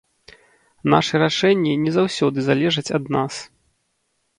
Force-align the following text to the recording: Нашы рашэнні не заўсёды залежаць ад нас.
Нашы 0.93 1.21
рашэнні 1.25 1.73
не 1.85 1.95
заўсёды 1.99 2.37
залежаць 2.49 2.89
ад 3.01 3.05
нас. 3.19 3.33